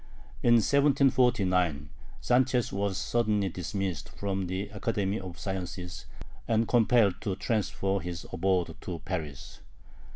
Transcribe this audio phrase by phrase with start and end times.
[0.41, 1.89] In 1749
[2.21, 6.07] Sanchez was suddenly dismissed from the Academy of Sciences,
[6.47, 9.59] and compelled to transfer his abode to Paris.